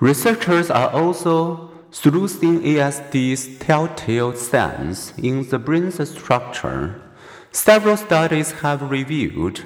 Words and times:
Researchers 0.00 0.70
are 0.70 0.90
also 0.90 1.70
sleuthing 1.90 2.60
ASD's 2.60 3.58
telltale 3.58 4.32
signs 4.36 5.12
in 5.18 5.48
the 5.48 5.58
brain's 5.58 6.08
structure. 6.08 7.02
Several 7.50 7.96
studies 7.96 8.52
have 8.62 8.90
revealed 8.90 9.64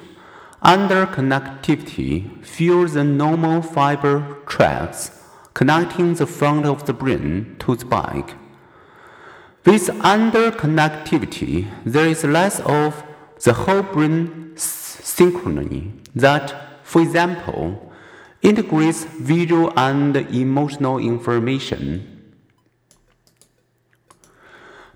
underconnectivity 0.63 2.43
fuels 2.43 2.93
the 2.93 3.03
normal 3.03 3.61
fiber 3.61 4.37
tracks 4.47 5.11
connecting 5.53 6.15
the 6.15 6.25
front 6.25 6.65
of 6.65 6.87
the 6.87 6.93
brain 6.93 7.55
to 7.59 7.75
the 7.75 7.85
back. 7.85 8.33
With 9.65 9.87
underconnectivity, 9.99 11.69
there 11.85 12.07
is 12.07 12.23
less 12.23 12.59
of 12.61 13.03
the 13.43 13.53
whole 13.53 13.83
brain 13.83 14.53
synchrony 14.55 15.91
that, 16.15 16.55
for 16.83 17.03
example, 17.03 17.92
integrates 18.43 19.05
visual 19.05 19.73
and 19.77 20.15
emotional 20.15 20.99
information. 20.99 22.09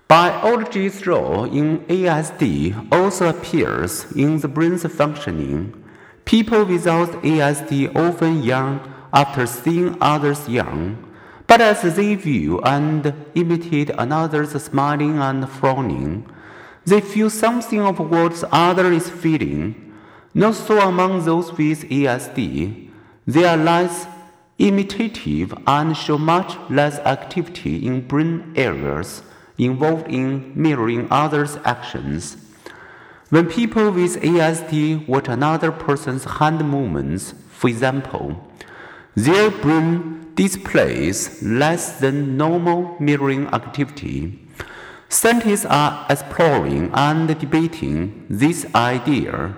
Biology's 0.06 1.06
role 1.06 1.44
in 1.44 1.80
ASD 1.80 2.92
also 2.92 3.28
appears 3.28 4.10
in 4.12 4.38
the 4.40 4.48
brain's 4.48 4.86
functioning. 4.86 5.84
People 6.24 6.64
without 6.64 7.10
ASD 7.22 7.94
often 7.96 8.42
yawn 8.42 8.80
after 9.12 9.46
seeing 9.46 9.96
others 10.00 10.48
yawn, 10.48 10.96
but 11.46 11.60
as 11.60 11.82
they 11.96 12.14
view 12.14 12.60
and 12.60 13.14
imitate 13.34 13.90
another's 13.98 14.52
smiling 14.62 15.18
and 15.18 15.48
frowning, 15.48 16.26
they 16.84 17.00
feel 17.00 17.28
something 17.28 17.80
of 17.80 17.98
what 17.98 18.34
the 18.34 18.48
other 18.50 18.92
is 18.92 19.10
feeling. 19.10 19.94
Not 20.32 20.54
so 20.54 20.80
among 20.80 21.24
those 21.24 21.52
with 21.52 21.84
ASD. 21.88 22.87
They 23.28 23.44
are 23.44 23.58
less 23.58 24.06
imitative 24.56 25.52
and 25.66 25.94
show 25.94 26.16
much 26.16 26.56
less 26.70 26.98
activity 27.00 27.86
in 27.86 28.08
brain 28.08 28.54
areas 28.56 29.20
involved 29.58 30.08
in 30.08 30.52
mirroring 30.54 31.06
others' 31.10 31.58
actions. 31.66 32.38
When 33.28 33.50
people 33.50 33.90
with 33.90 34.22
ASD 34.22 35.06
watch 35.06 35.28
another 35.28 35.70
person's 35.70 36.24
hand 36.24 36.66
movements, 36.66 37.34
for 37.50 37.68
example, 37.68 38.50
their 39.14 39.50
brain 39.50 40.32
displays 40.34 41.42
less 41.42 42.00
than 42.00 42.38
normal 42.38 42.96
mirroring 42.98 43.46
activity. 43.48 44.38
Scientists 45.10 45.66
are 45.66 46.06
exploring 46.08 46.90
and 46.94 47.28
debating 47.38 48.24
this 48.30 48.64
idea 48.74 49.54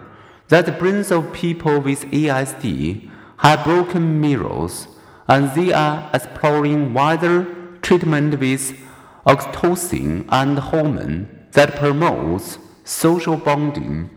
that 0.48 0.66
the 0.66 0.72
brains 0.72 1.12
of 1.12 1.32
people 1.32 1.78
with 1.78 2.04
ASD 2.06 3.09
have 3.40 3.64
broken 3.64 4.20
mirrors, 4.20 4.86
and 5.26 5.50
they 5.54 5.72
are 5.72 6.10
exploring 6.12 6.92
whether 6.92 7.44
treatment 7.80 8.38
with 8.38 8.78
oxytocin 9.26 10.26
and 10.28 10.58
hormone 10.58 11.26
that 11.52 11.74
promotes 11.76 12.58
social 12.84 13.38
bonding 13.38 14.10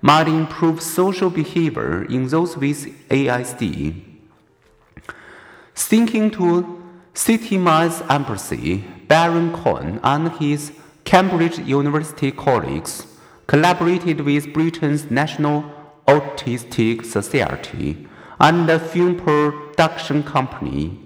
might 0.00 0.26
improve 0.26 0.80
social 0.80 1.28
behavior 1.28 2.04
in 2.04 2.26
those 2.28 2.56
with 2.56 2.86
ASD. 3.10 4.02
Thinking 5.74 6.30
to 6.30 6.82
systemize 7.12 8.02
empathy, 8.10 8.84
Baron 9.06 9.52
Cohen 9.52 10.00
and 10.02 10.32
his 10.38 10.72
Cambridge 11.04 11.58
University 11.58 12.32
colleagues 12.32 13.06
collaborated 13.46 14.22
with 14.22 14.54
Britain's 14.54 15.10
National 15.10 15.62
Autistic 16.08 17.04
Society 17.04 18.08
and 18.42 18.82
film 18.82 19.16
production 19.16 20.24
company, 20.24 20.98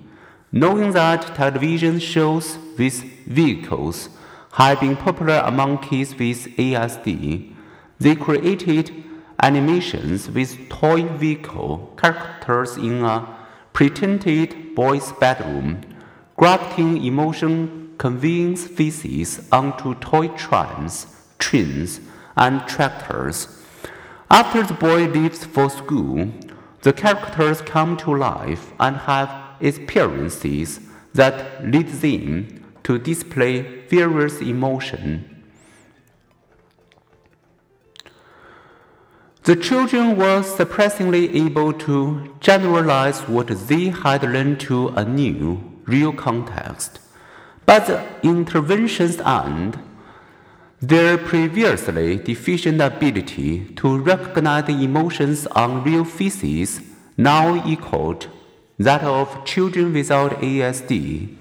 knowing 0.50 0.92
that 0.92 1.34
television 1.34 1.98
shows 1.98 2.56
with 2.78 3.02
vehicles 3.26 4.08
had 4.52 4.80
been 4.80 4.96
popular 4.96 5.42
among 5.44 5.76
kids 5.76 6.14
with 6.14 6.46
ASD, 6.56 7.54
they 7.98 8.16
created 8.16 8.90
animations 9.42 10.30
with 10.30 10.68
toy 10.70 11.02
vehicle 11.02 11.92
characters 11.98 12.78
in 12.78 13.04
a 13.04 13.28
pretended 13.74 14.74
boy's 14.74 15.12
bedroom, 15.12 15.82
grafting 16.36 17.04
emotion 17.04 17.94
conveying 17.98 18.56
faces 18.56 19.46
onto 19.52 19.94
toy 19.96 20.28
trams, 20.28 21.06
trains, 21.38 22.00
and 22.34 22.66
tractors. 22.66 23.62
After 24.30 24.62
the 24.62 24.74
boy 24.74 25.06
leaves 25.06 25.44
for 25.44 25.68
school, 25.68 26.32
the 26.86 26.92
characters 26.92 27.60
come 27.62 27.96
to 27.96 28.14
life 28.14 28.72
and 28.78 28.96
have 28.96 29.28
experiences 29.60 30.78
that 31.14 31.34
lead 31.66 31.88
them 31.88 32.64
to 32.84 32.96
display 32.96 33.82
various 33.88 34.40
emotions. 34.40 35.26
The 39.42 39.56
children 39.56 40.16
were 40.16 40.44
surprisingly 40.44 41.24
able 41.44 41.72
to 41.72 42.32
generalize 42.38 43.22
what 43.22 43.48
they 43.66 43.86
had 43.88 44.22
learned 44.22 44.60
to 44.60 44.90
a 44.90 45.04
new, 45.04 45.60
real 45.86 46.12
context. 46.12 47.00
But 47.64 47.86
the 47.88 48.06
interventions 48.22 49.16
and 49.24 49.76
their 50.80 51.16
previously 51.16 52.16
deficient 52.16 52.80
ability 52.80 53.64
to 53.76 53.98
recognize 53.98 54.64
the 54.64 54.84
emotions 54.84 55.46
on 55.48 55.82
real 55.82 56.04
faces 56.04 56.80
now 57.16 57.66
equaled 57.66 58.28
that 58.78 59.02
of 59.02 59.44
children 59.46 59.92
without 59.94 60.32
ASD. 60.42 61.34